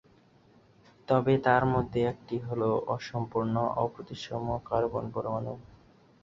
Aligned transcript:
তবে 1.07 1.33
তার 1.45 1.63
মধ্যে 1.73 1.99
একটি 2.05 2.35
হল 2.47 2.61
অসম্পূর্ণ 2.87 3.55
অপ্রতিসম 3.83 4.43
কার্বন 4.69 5.05
পরমাণু। 5.11 5.53